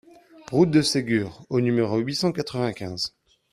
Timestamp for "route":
0.51-0.71